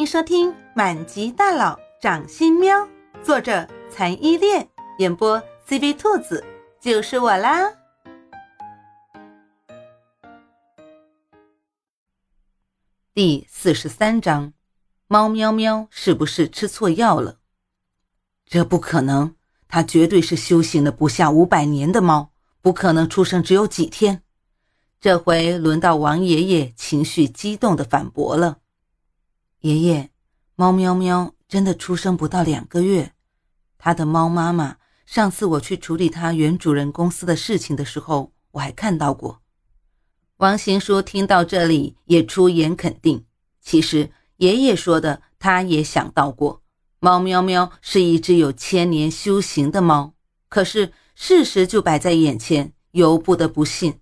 [0.00, 2.74] 欢迎收听《满级大佬掌心喵》，
[3.22, 4.66] 作者残依恋，
[4.98, 5.38] 演播
[5.68, 6.42] CV 兔子，
[6.80, 7.70] 就是我啦。
[13.12, 14.54] 第四十三章，
[15.06, 17.36] 猫喵喵是不是吃错药了？
[18.46, 19.34] 这不可能，
[19.68, 22.32] 它绝对是修行了不下五百年的猫，
[22.62, 24.22] 不可能出生只有几天。
[24.98, 28.60] 这回轮到王爷爷情绪激动的反驳了。
[29.60, 30.10] 爷爷，
[30.56, 33.12] 猫喵喵真的出生不到两个月。
[33.76, 39.42] 它的猫妈妈上次我去处理它原主人公司的事情的时候，我还看到过。
[40.38, 43.26] 王行书听到这里也出言肯定。
[43.60, 46.62] 其实爷爷说的，他也想到过。
[46.98, 50.14] 猫喵喵是一只有千年修行的猫，
[50.48, 54.00] 可是事实就摆在眼前，由不得不信。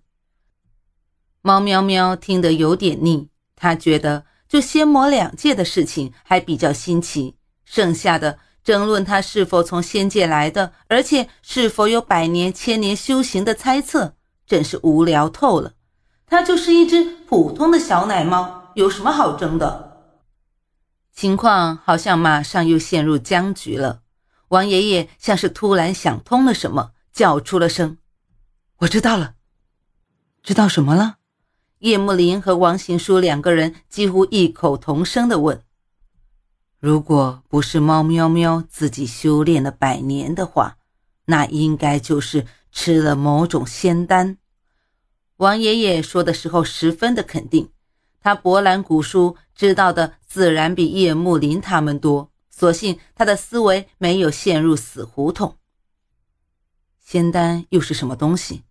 [1.41, 4.28] 猫喵喵听得有点腻，他觉得。
[4.49, 14.15] 就仙魔两界的事情还比较新奇，剩下的争论他是否从仙界来的，而且是否有百年、千年修行的猜测，
[14.47, 15.73] 真是无聊透了。
[16.25, 19.87] 他就是一只普通的小奶猫，有什么好争的？
[21.13, 24.01] 情况好像马上又陷入僵局了。
[24.47, 27.99] 王爷爷像是突然想通了什么，叫出了声
[28.81, 29.35] ：“我知道了，
[30.41, 31.17] 知道什么了？”
[31.79, 35.63] 叶慕林和王行书两个人几乎异口同声地问
[36.77, 40.77] ：“如果不是猫喵喵自己修炼了百年的话，
[41.25, 44.37] 那应该就是吃了某种仙丹。”
[45.37, 47.69] 王爷爷说的时候十分的肯定，
[48.19, 52.29] 他博览古书，知道的自然比叶慕林他们多。
[52.49, 55.55] 所幸他的思维没有陷入死胡同。
[56.99, 58.63] 仙丹又是什么东西？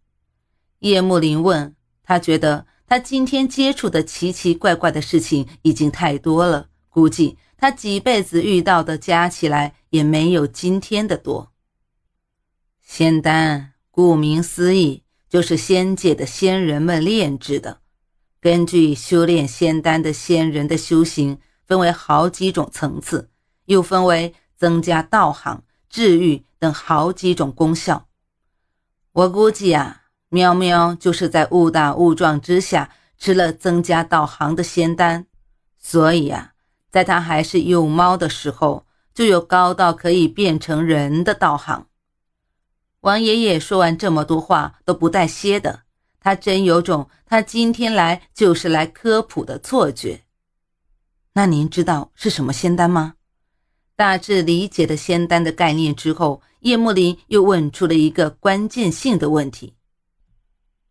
[0.81, 2.67] 叶慕林问他，觉得。
[2.89, 11.53] 他今天接触的奇奇怪怪的事情已经太多了，估计他几辈子遇到的加起来也没有今天的多。
[12.81, 17.81] 仙丹，顾名思义，就是仙界的仙人们炼制的。
[18.41, 23.29] 根据修炼仙丹的仙人的修行，分为好几种层次，
[23.67, 28.09] 又分为增加道行、治愈等好几种功效。
[29.13, 30.05] 我估计啊。
[30.31, 35.27] 喵喵就是在误打误撞之下吃了增加道行的仙丹，
[35.79, 36.53] 所以啊，
[36.91, 38.85] 在他还是幼猫的时候，
[39.15, 41.87] 就有高到可以变成人的道行。
[43.01, 45.83] 王爷爷说完这么多话都不带歇的，
[46.21, 50.23] 他真有种他今天来就是来科普的错觉。
[51.33, 53.15] 那您知道是什么仙丹吗？
[53.97, 59.75] 大致理解了仙丹的概念之后，叶慕林又问出了一个关键性的问题。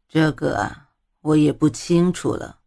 [0.08, 0.90] 这个啊，
[1.22, 2.60] 我也不清楚了。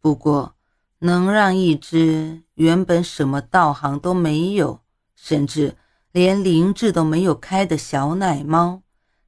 [0.00, 0.54] 不过，
[0.98, 4.80] 能让一只原本什么道行都没有，
[5.14, 5.76] 甚至
[6.12, 8.82] 连灵智都没有开的小奶猫，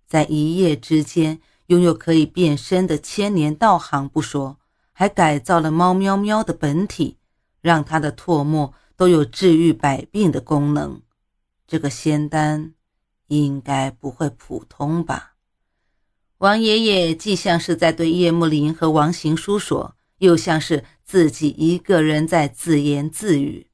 [0.07, 4.59] 在一夜之间拥有可以变身的千年道行不说，
[4.93, 7.19] 还改造了猫喵喵的本体，
[7.61, 11.01] 让它的唾沫都有治愈百病的功能，
[11.67, 12.75] 这个仙丹
[13.29, 15.32] 应该不会普通吧？
[16.43, 23.69] 王爷爷既像是在对叶慕林和王行书说，又像是自己一个人在自言自语。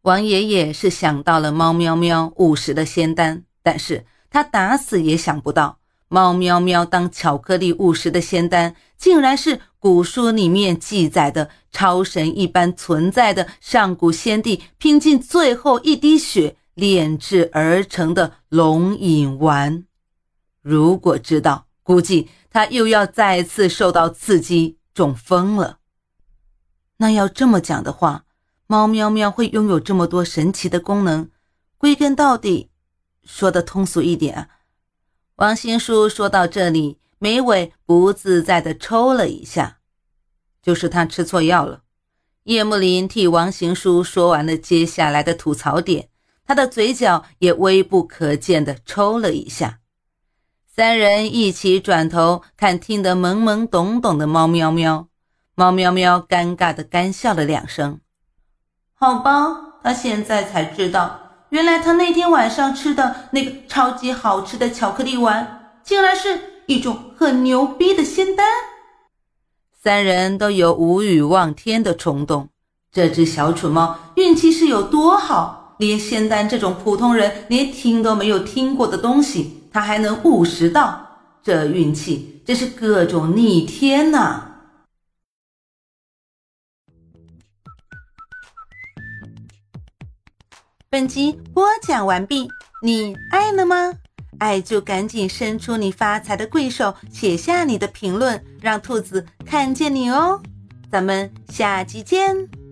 [0.00, 19.84] 王爷爷是想到了猫喵喵误食的仙丹，但是他打死也想不到，猫喵喵当巧克力误食的仙丹，竟然是古书里面记载的超神一般存在的上古先帝拼尽最后一滴血炼制而成的龙饮丸。
[20.64, 25.80] 如果知道，估计他又要再次受到刺激，中风了。
[26.96, 28.24] 那要这么讲的话，
[28.66, 31.28] 猫喵喵会拥有这么多神奇的功能，
[31.76, 32.70] 归根到底，
[33.24, 34.48] 说的通俗一点，
[35.36, 39.80] 王新书说到这里，眉尾不自在的抽了一下，
[40.62, 41.82] 就是他吃错药了。
[42.44, 46.08] 叶慕林替王行书说完了接下来的吐槽点，
[46.46, 49.80] 他的嘴角也微不可见的抽了一下。
[50.76, 55.06] 三人一起转头看听得懵懵懂懂的猫喵喵，
[55.54, 58.00] 猫喵喵尴尬的干笑了两声。
[58.94, 68.44] 好吧，他现在才知道，原来他那天晚上吃的那个超级好吃的巧克力丸，竟然是一种很牛逼的仙丹。
[69.80, 72.48] 三人都有无语望天的冲动。
[72.90, 79.60] 这只小蠢猫运气是有多好，连仙丹这种普通人连听都没有听过的东西。
[79.74, 84.52] 他还能误食到，这运气真是各种逆天呐！
[90.88, 92.48] 本集播讲完毕，
[92.84, 93.94] 你爱了吗？
[94.38, 100.40] 爱就赶紧伸出你发财的贵手，写下你的评论，让兔子看见你哦。
[100.88, 102.63] 咱们下集见。